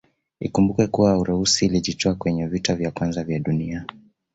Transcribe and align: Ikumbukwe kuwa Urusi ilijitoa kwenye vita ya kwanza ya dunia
Ikumbukwe 0.39 0.87
kuwa 0.87 1.17
Urusi 1.19 1.65
ilijitoa 1.65 2.15
kwenye 2.15 2.47
vita 2.47 2.77
ya 2.79 2.91
kwanza 2.91 3.25
ya 3.27 3.39
dunia 3.39 3.85